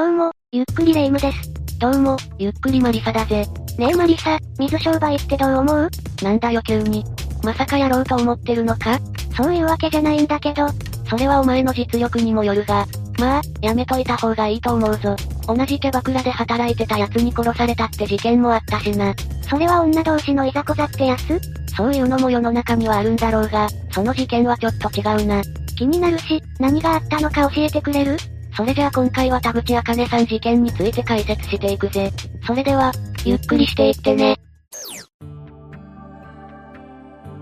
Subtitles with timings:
[0.00, 1.78] どうも、ゆっくりレ夢ムです。
[1.78, 3.46] どうも、ゆっくりマリサだぜ。
[3.76, 5.90] ねえマリサ、水商売ってどう思う？
[6.22, 7.04] なんだよ急に。
[7.44, 8.98] まさかやろうと思ってるのか？
[9.36, 10.68] そういうわけじゃないんだけど、
[11.06, 12.86] それはお前の実力にもよるが、
[13.18, 15.14] まあ、やめといた方がいいと思うぞ。
[15.46, 19.14] 同じキャバクラで働いてた奴に殺されたって事件もあったしな。
[19.50, 21.38] それは女同士のいざこざってやつ？
[21.76, 25.42] そういうのも世の中にはあるんだろうが、その事件はちょっと違うな。
[25.76, 28.16] 気になるし、何があったのか教えてくれる？
[28.56, 32.10] それじゃあ今回は田口茜さん事件について解説していくぜ。
[32.46, 32.92] それでは、
[33.24, 34.36] ゆっくりしていってね。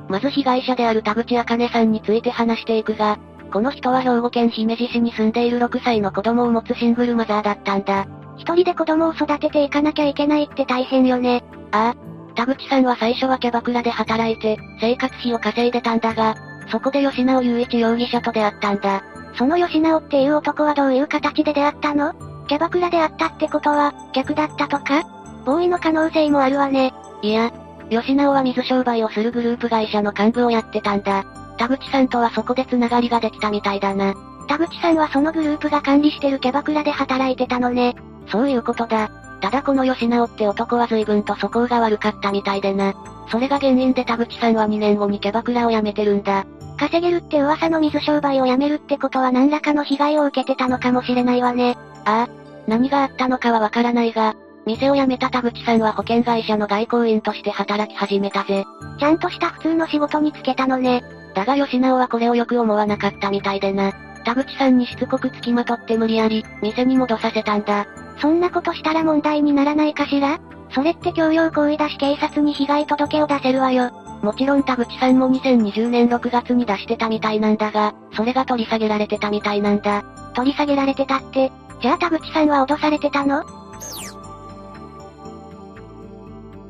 [0.09, 3.19] まず被害者である田口茜さんについて話していくが、
[3.53, 8.07] この人は兵庫県姫路市に住んでいる6歳の子供を持つシングルマザーだったんだ。
[8.37, 11.43] 一人で子供を育てていかなきゃいけないって大変よね。
[11.73, 12.09] ああ。
[12.35, 16.37] 田口さんは最初はキャバクラで働いて、生活費を稼いでたんだが、
[16.71, 19.03] そこで吉直雄一容疑者と出会ったんだ。
[19.39, 22.13] その吉直っていう男はどういう形で出会ったの？
[22.49, 25.05] キャバクラで会ったってことは、客だったとか？
[25.45, 26.93] ボーイの可能性もあるわね。
[27.23, 27.53] いや、
[27.89, 31.25] 吉直は水商売をするグループ会社の幹部をやってたんだ。
[31.57, 34.15] 田口さんとはそこで繋がりができたみたいだな。
[34.49, 37.95] 田口さんはそのグループが管理してるキャバクラで働いてたのね。
[38.31, 39.11] そういうことだ。
[39.41, 42.93] ただこの吉直って男は随分と素行が悪かったみたいでな。
[43.31, 46.45] それが原因で田口さんは2年後にキャバクラを辞めてるんだ。
[46.79, 51.77] 稼げるって噂の水商売を辞めるってことは何らかの被害を受けてたのかもしれないわね。
[52.05, 52.29] ああ、
[52.67, 58.65] 何があったのかはわからないが、店を辞めた田口さんは保険会社の外交員として働き始めたぜ。
[58.99, 61.03] ちゃんとした普通の仕事に就けたのね。
[61.35, 63.93] だが吉直はこれをよく思わなかったみたいでな。
[64.25, 67.87] 田口さんにしつこく付きまとって無理やり、店に戻させたんだ。
[68.21, 70.39] そんなことしたら問題にならないかしら？
[70.71, 73.98] それって強要行為だし警察に被害届を出せるわよ。
[74.23, 80.03] もちろん田口さんも2020年6月に出してたみたいなんだが、それが取り下げられてたみたいなんだ。
[80.35, 83.45] 取り下げられてたって、じゃあ田口さんは脅されてたの？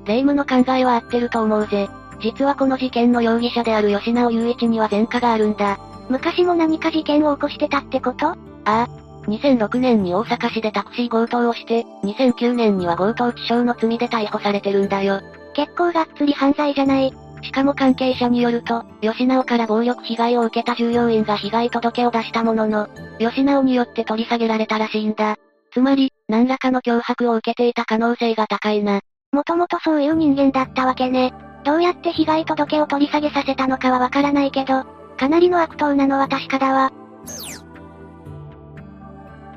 [0.04, 1.88] 霊夢の考えは合ってると思うぜ。
[2.20, 5.78] 実はこの事件の容疑者である吉直雄一には前科があるんだ。
[6.08, 8.28] 昔も何か事件を起こしてたってこと？
[8.28, 8.88] ああ。
[9.28, 15.20] 2006年に大阪市でタクシー強盗をして、2009年には強盗致傷の罪で逮捕されてるんだよ。
[15.54, 17.12] 結構がっつり犯罪じゃない。
[17.42, 22.88] しかも関係者によると、吉直から暴力被害を受けた従業員が被害届を出したものの、
[23.18, 25.36] 吉直によって取り下げられたらしいんだ。
[25.72, 29.00] つまり、何らかの脅迫を受けていた可能性が高いな。
[29.32, 31.32] もともとそういう人間だったわけね。
[31.64, 34.84] どうやって被害届を取り下げさせたのかはわからないけど、
[35.16, 36.92] かなりの悪党なのは確かだわ。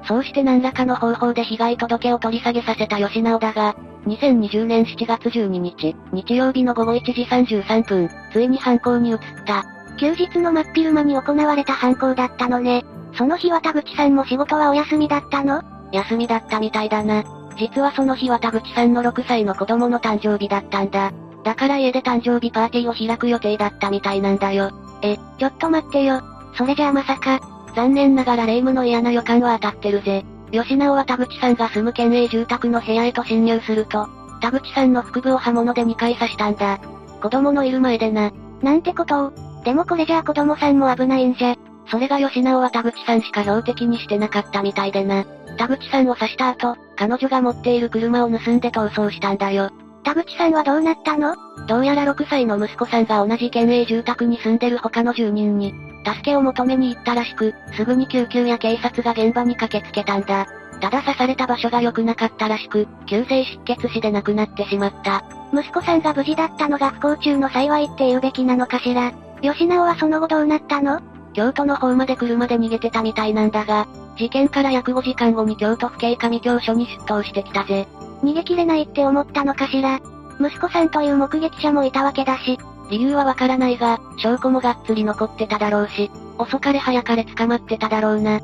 [0.03, 3.75] そうして何らかの方法で被害届を取り下げさせた吉直だが、
[4.07, 9.63] 2020年7月12日、日曜日の午後1時33分、ついに犯行に移った。
[9.97, 12.83] 休日の真っ昼間に行われた犯行だったのね。
[13.13, 15.61] その日は田口さんも仕事はお休みだったの？
[15.91, 17.23] 休みだったみたいだな。
[17.57, 21.11] 実はその日は田口さんの6歳の子供の誕生日だったんだ。
[21.43, 24.71] だから家で誕生日パーティーを開く予定だったみたいなんだよ。
[25.03, 26.21] え、ちょっと待ってよ。
[26.55, 27.39] それじゃあまさか、
[27.75, 30.25] 残念ながら霊夢の嫌な予感は当たってるぜ。
[30.51, 34.07] 吉直は田口さんが住む県営住宅の部屋へと侵入すると、
[34.41, 36.79] 田口さんの腹部を刃物で2回刺したんだ。
[37.21, 38.31] 子供のいる前でな。
[38.61, 39.33] なんてことを。
[39.63, 41.55] でもこれじゃあ子供さんも危ないんじゃ。
[41.89, 45.25] それが吉直は田口さんしか標的にしてなかったみたいでな。
[45.57, 49.71] 田口さんを刺した後、彼女が持っている車を盗んで逃走したんだよ。
[50.03, 51.35] 田口さんはどうなったの？
[51.67, 55.73] どうやら6歳の息子さんが同じ県営住宅に住んでる他の住人に、
[56.05, 60.47] 助けを求めに行ったらしく、すぐに救急や警察が現場に駆けつけたんだ。
[60.79, 65.23] ただ刺された場所が良くなかったらしく、急性失血死で亡くなってしまった。
[65.53, 69.13] 息子さんが無事だったのが不幸中の幸いって言うべきなのかしら。
[69.41, 70.99] 吉直はその後どうなったの？
[71.33, 73.87] 京都の方まで車で逃げてたみたいなんだが、
[74.17, 77.87] 事件から約5時間後に京都府警上京署に出頭してきたぜ。
[78.23, 79.99] 逃げ切れないって思ったのかしら。
[80.39, 82.57] 息子さんという目撃者もいたわけだし、
[82.89, 88.41] 理由はわからないが、証拠もがっつり残ってただろうし、遅かれ早かれ捕まってただろうな。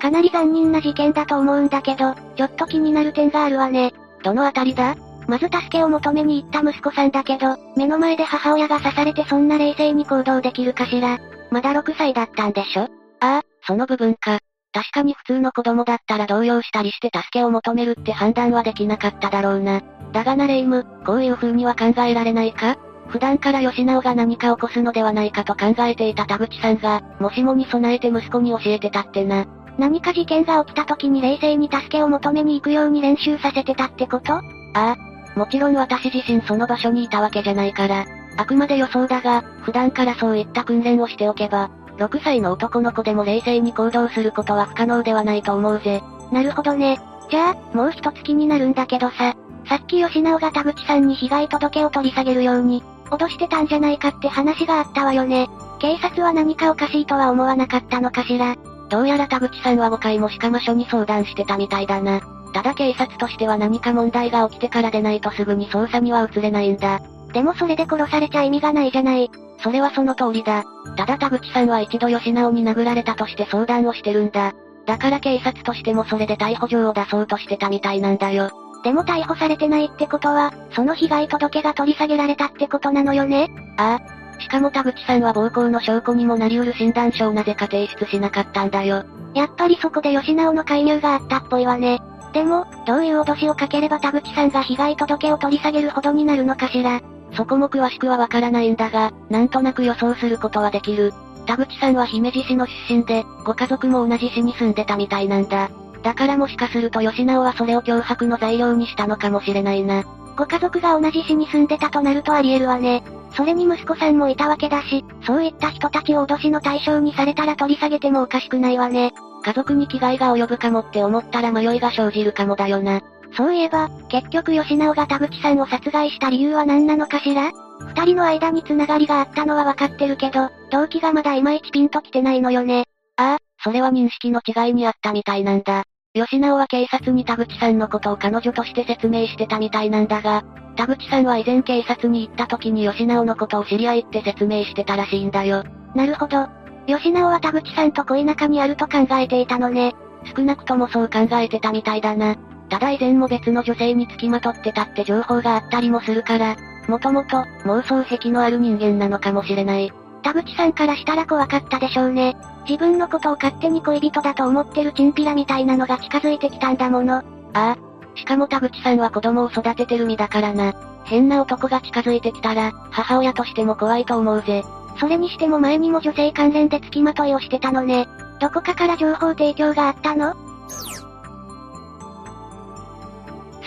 [0.00, 3.92] かなり残忍な事件だと思うんだけど、ちょっと気になる点があるわね。
[4.22, 4.96] どのあたりだ？
[5.28, 11.18] まず助けを求めに行った息子さんだけど、目の前で母親が刺されてそんな冷静に行動できるかしら。
[11.50, 12.84] まだ6歳だったんでしょ？
[13.20, 14.38] ああ、その部分か。
[14.72, 19.82] 確かに普通の子供だったら動揺したりして助けを求めるって判断はできなかっただろうな。
[20.12, 22.76] だがなレイム、こういう風には考えられないか？
[23.08, 29.46] 普段から吉直が何か起こすのではないかと考えていた田口さんが、もしもに備えて息子に教えてたってな。
[29.78, 34.34] 何か事件が起きた時に冷静に助けを求めに行くように練習させてたってこと？
[34.34, 34.42] あ
[34.74, 34.96] あ。
[35.36, 38.04] もちろん私自身その場所にいたわけじゃないから、
[38.36, 46.02] あくまで予想だが、普段からそういった訓練をしておけば、6歳の男の子でも冷静に行動することは不可能ではないと思うぜ。
[46.32, 46.98] なるほどね。
[47.30, 49.36] じゃあ、もう一つ気になるんだけどさ、
[49.68, 55.48] さっき吉直が田口さんに被害届を取り下げるように、脅してたんじゃないかって話があったわよね。
[55.78, 58.56] 警察は何かおかしいとは思わなかったのかしら。
[58.88, 62.20] どうやら田口さんは5回も鹿間署に相談してたみたいだな。
[62.54, 67.00] ただ警察としては何か問題が起きてからでないとすぐに捜査には移れないんだ。
[67.32, 69.30] でもそれで殺されちゃ意味がないじゃない。
[69.62, 70.64] それはその通りだ。
[70.96, 74.52] ただ田口さんは一度吉直に殴られたとして相談をしてるんだ。
[74.86, 78.50] だから警察としてもそれで逮捕状を出そうとしてたみたいなんだよ。
[78.82, 84.40] でも逮捕されてないってことは、その被害届が取り下げられたってことなのよねああ。
[84.40, 89.04] しかも田口さんは暴行の証拠にもなり得る診断書をなぜか提出しなかったんだよ。
[89.34, 92.00] やっぱりそこで吉直の介入があったっぽいわね。
[92.32, 97.00] でも、どういう脅しをかければ田口さんが被害届を取り下げるほどになるのかしら。
[97.32, 101.12] そこも詳しくはわからないんだが、なんとなく予想することはできる。
[101.46, 105.70] 田口さんは姫路市の出身で、ご家族も同じ市に住んでたみたいなんだ。
[106.02, 110.04] だからもしかすると吉直はそれを脅迫の材料にしたのかもしれないな。
[110.36, 113.02] ご家族が同じ市に住んでたとなるとあり得るわね。
[113.36, 119.12] それに息子さんもいたわけだし、そういった人たちを脅しの対象にされたら取り下げてもおかしくないわね。
[119.44, 123.02] 家族に危害が及ぶかもって思ったら迷いが生じるかもだよな。
[123.36, 127.52] そういえば、結局吉直が田口さんを殺害した理由は何なのかしら？
[127.94, 132.84] 二人の間に繋がりがあったのは分かってるけど、動機がまだいまいちピンと来てないのよね。
[133.16, 135.84] ああ、それは認識の違いにあったみたいなんだ。
[136.12, 140.42] 吉直は警察に田口さんのことを彼女として説明してたみたいなんだが、
[140.76, 145.62] 田口さんは以前警察に行った時に吉直のことを知り合いって説明してたらしいんだよ。
[145.94, 146.48] なるほど。
[146.86, 149.94] 吉直は田口さんと恋仲にあると考えていたのね。
[150.36, 152.36] 少なくともそう考えてたみたいだな。
[152.70, 156.56] ただ以前も別の女性に付きまとってたって情報があったりもするから、
[156.88, 159.92] もともと、妄想癖のある人間なのかもしれない。
[160.22, 162.36] 田口さんからしたら怖かったでしょうね。
[162.68, 167.16] 自分のことを勝手に恋人だと思ってるチンピラみたいなのが近づいてきたんだもの。
[167.16, 167.22] あ
[167.52, 167.76] あ。
[168.14, 170.74] しかも田口さんは子供を育ててる身だからな。
[171.04, 174.64] 変な男が近づいてきたら、母親としても怖いと思うぜ。
[174.98, 178.08] それにしても前にも女性関連で付きまといをしてたのね。
[178.40, 180.34] どこかから情報提供があったの？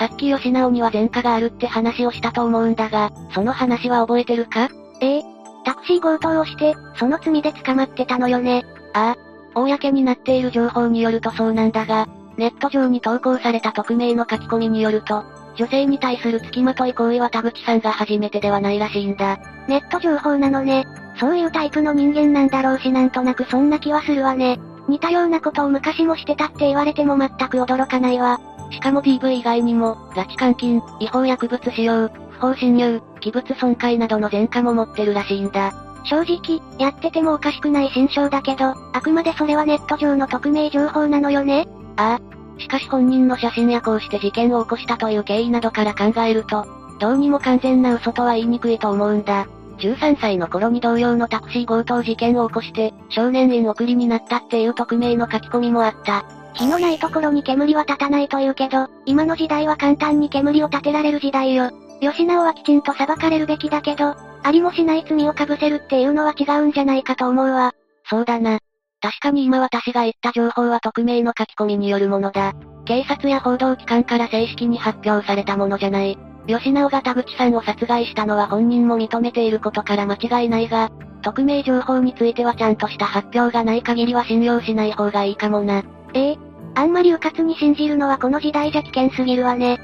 [0.03, 4.67] さっき吉直には前科があるって話をしたと思うんだが、その話は覚えてるか？
[4.99, 5.23] ええ。
[5.63, 8.65] タクシー強盗をして、その罪で捕まってたのよね。
[8.91, 9.15] あ
[9.55, 9.57] あ。
[9.57, 12.05] 公になっている情報によるとそうなんだが、
[12.35, 15.23] ネット上に投稿された匿名の書き込みによると、
[15.55, 19.39] 女性に対する付きまとい行為は田口さんが初めてではないらしいんだ。
[19.69, 20.85] ネット情報なのね。
[21.17, 24.59] そういうタイプの人間なんだろうしなんとなくそんな気はするわね。
[24.89, 28.41] 似たようなことを昔もしてたって言われても全く驚かないわ。
[28.71, 35.73] しかも DV 以外にも、拉致監禁、違法薬物使用、不法侵入、器物損壊などの前科も持ってるらしいんだ。
[36.05, 42.59] 正直、やっててもおかしくない心象だけど、あくまでそれはネット上の匿名情報なのよねああ。
[42.59, 46.65] しかし本人の写真やこうして事件を起こしたという経緯などから考えると、
[46.99, 49.47] どうにも完全な嘘とは言いにくいと思うんだ。
[49.79, 56.25] 13歳の頃に同様のタクシー強盗事件を起こして、少年院送りになったっていう匿名の書き込みもあった。
[56.53, 61.71] 火のないところに煙は立たないというけど、今の時代は簡単に煙を立てられる時代よ。
[61.99, 67.71] 吉直はきちんと裁かれるべきだけど、ありもしない罪を被せるっていうのは違うんじゃないかと思うわ。
[68.09, 68.59] そうだな。
[69.01, 72.53] 確かに今私が言った情報は匿名の書き込みによるものだ。
[72.85, 76.17] 警察や報道機関から正式に発表されたものじゃない。
[76.47, 80.89] 吉直が田口さんを殺害したのは本人も認めていることから間違いないが、
[81.21, 85.83] 匿名情報についてはちゃんとした発表がない限りは信用しない方がいいかもな。
[86.13, 86.37] ええ
[86.75, 89.79] あんまり迂闊に信じるのはこの時代じゃ危険すぎるわね。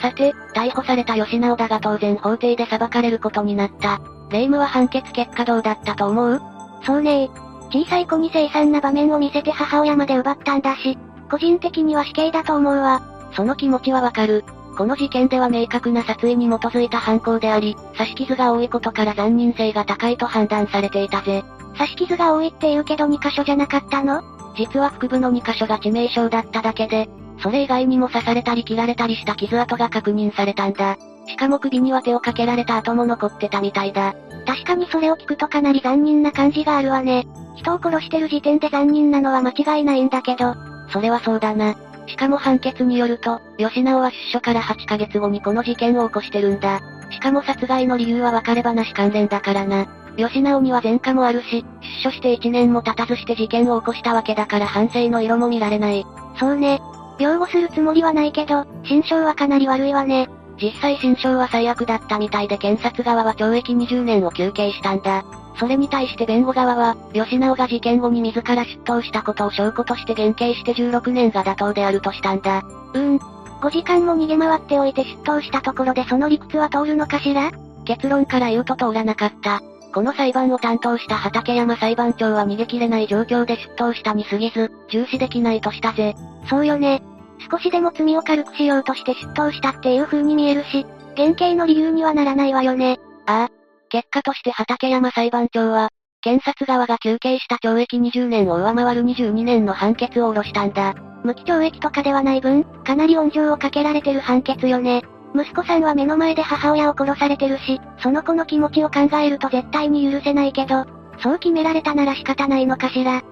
[0.00, 4.00] さて、逮捕された吉直だが当然法廷で裁かれることになった。
[4.30, 6.40] 霊夢は判決結果どうだったと思う？
[6.84, 7.28] そうね
[7.70, 10.96] 小さい子に凄惨な場面を見せて母親まで奪ったんだし、
[11.30, 13.02] 個人的には死刑だと思うわ。
[13.34, 14.44] その気持ちはわかる。
[14.78, 21.44] この事件では明確な殺意に基づいた犯行であり、刺し傷が多いことから残忍性が高いと判断されていたぜ。
[21.78, 24.22] 刺し傷が多いって言うけど2箇所じゃなかったの？
[24.56, 27.08] 実は腹部の2箇所が致命傷だっただけで、
[27.42, 30.96] それ以外にも刺されたり切られたりした傷跡が確認されたんだ。
[31.28, 34.14] しかも首には手をかけられた跡も残ってたみたいだ。
[34.46, 37.26] 確かにそれを聞くとかなり残忍な感じがあるわね。
[37.56, 40.54] 人を殺してる時点で残忍なのは間違いないんだけど。
[40.90, 41.74] それはそうだな。
[42.06, 46.80] しかも判決によると、吉直は出所から8ヶ月後にこの事件を起こしてるんだ。
[47.10, 49.86] しかも殺害の理由は別れ話関連だからな。
[50.16, 51.64] 吉直には前科もあるし、
[52.02, 56.04] 出所して1年も経たずして事件を起こしたわけだから反省の色も見られない。
[56.38, 56.80] そうね。
[57.18, 60.28] 擁護するつもりはないけど、心象はかなり悪いわね。
[60.60, 65.24] 実際心証は最悪だったみたいで検察側は懲役20年を求刑したんだ。
[65.58, 72.58] それに対して弁護側は、吉直が事件後に自ら出頭したことを証拠として減刑して16年が妥当であるとしたんだ。
[72.58, 73.16] うーん。
[73.16, 77.50] 5時間も逃げ回っておいて出頭したところでその理屈は通るのかしら？
[77.86, 79.62] 結論から言うと通らなかった。
[79.96, 86.14] この裁判を担当した畠山裁判長は逃げ切れない状況で出頭したに過ぎず、重視できないとしたぜ。
[86.50, 87.02] そうよね。
[87.50, 90.84] 少しでも罪を軽くしようとして出頭したっていう風に見えるし、
[91.14, 92.98] 減刑の理由にはならないわよね。
[93.24, 93.48] ああ。
[93.88, 95.88] 結果として畠山裁判長は、
[96.20, 100.94] 検察側が求刑した懲役20年を上回る22年の判決を下ろしたんだ。
[101.24, 105.04] 無期懲役とかではない分、かなり温情をかけられてる判決よね。
[105.34, 110.84] 息子さんは目の前で母親を殺されてるし、その子の気持ちを考えると絶対に許せないけど、
[111.20, 113.22] そう決められたなら仕方ないのかしら。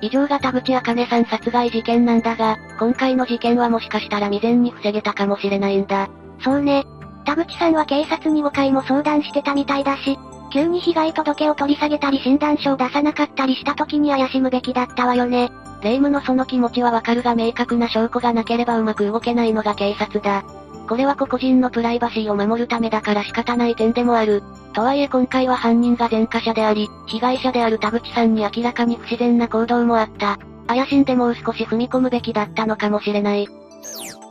[0.00, 6.08] 以上が田口茜さん殺害事件なんだが、今回の事件はもしかしたら未然に防げたかもしれないんだ。
[6.40, 6.84] そうね。
[7.24, 10.18] 田口さんは警察に5回も相談してたみたいだし、
[10.52, 15.50] 急に被害届を取り下げたり診断書を出さなかったりした時に怪しむべきだったわよね。
[15.84, 20.42] 霊夢のその気持ちはわかるが明確な証拠がなければうまく動けないのが警察だ。
[20.88, 24.42] これは個々人のプライバシーを守るためだから仕方ない点でもある。
[24.72, 30.38] とはいえ今回は犯人が前科者であり、被害者である田口さんに明らかに不自然な行動もあった。
[30.66, 33.46] 怪しんでもう少し踏み込むべきだったのかもしれない。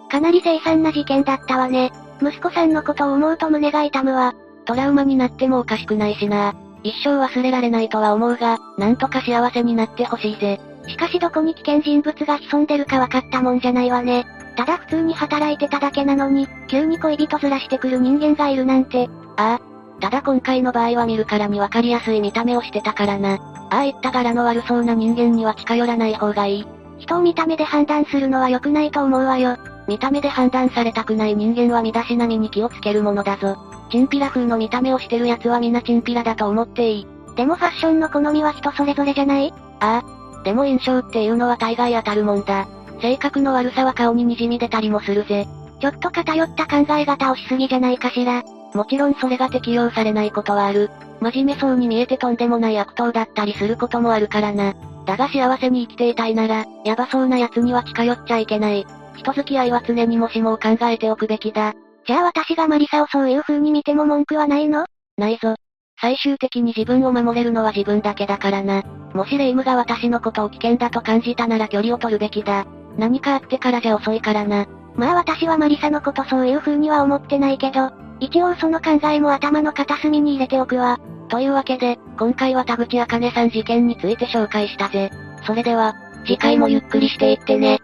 [0.09, 1.91] かなり凄惨な事件だったわね。
[2.19, 4.33] 息子さんのことを思うと胸が痛むわ。
[4.65, 6.55] トラウマになってもおかしくないしな。
[6.83, 10.59] 一生忘れられないとは思うが、なんとか幸せになってほしいぜ。
[10.87, 14.25] しかしどこに危険人物が潜んでるか分かったもんじゃないわね。
[14.55, 19.09] ただ普通に働いてただけなのに、急に恋人ずらしてくる人間がいるなんて。
[19.37, 19.61] ああ。
[19.99, 23.35] ただ今回の場合は見るからに分かりやすい見た目をしてたからな。
[23.69, 26.67] ああいった柄の悪そうな人間には近寄らない方がいい。
[26.99, 29.57] 人を見た目で判断するのは良くないと思うわよ。
[29.87, 33.57] 見た目で判断されたくない人間は身だしなみに気をつけるものだぞ。
[33.89, 37.07] チンピラ風の見た目をしてる奴は皆チンピラだと思っていい。
[37.35, 39.53] でもファッションの好みは人それぞれじゃない？
[39.79, 40.12] ああ。
[40.43, 42.67] でも印象っていうのは大概当たるもんだ。
[43.01, 45.47] 性格の悪さは顔に滲み出たりもするぜ。
[45.79, 48.43] ちょっと偏った考え方をしすぎじゃないかしら。
[48.73, 50.89] もちろんそれが適用されないことはある。
[51.19, 54.73] 真面目そうに見えてとんでもない悪党だったりすることもあるからな。
[55.05, 58.85] だが幸せに生きていたいなら、ヤバそうな奴には近寄っちゃいけない。
[59.15, 61.73] 人付き合いは常にもしもを考えておくべきだ。
[62.05, 64.85] じゃあ私がマリサをそういう風に見ても文句はないの？
[65.17, 65.55] ないぞ。
[66.03, 68.83] 最終的に自分を守れるのは自分だけだからな。
[69.13, 72.65] もしレイムが私のことを危険だと感じたなら距離を取るべきだ。
[72.97, 74.67] 何かあってからじゃ遅いからな。
[74.97, 80.99] まあ私はマリサのことそういう風には思ってないけど、一応その考えも頭の片隅に入れておくわ。
[81.29, 85.09] というわけで、今回は田口茜さん事件について紹介したぜ。
[85.47, 85.93] それでは、
[86.25, 87.79] 次回もゆっくりしていってね。